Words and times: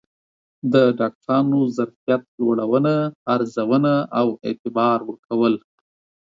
د 0.73 0.75
ډاکترانو 0.99 1.59
ظرفیت 1.77 2.23
لوړونه، 2.39 2.93
ارزونه 3.33 3.93
او 4.19 4.27
اعتبار 4.47 4.97
ورکول 5.07 5.53